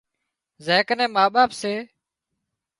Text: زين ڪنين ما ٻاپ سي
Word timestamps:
زين 0.65 0.81
ڪنين 0.87 1.09
ما 1.15 1.23
ٻاپ 1.35 1.51
سي 1.61 1.73